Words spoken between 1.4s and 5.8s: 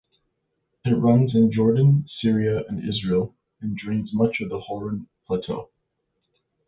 Jordan, Syria, and Israel and drains much of the Hauran plateau.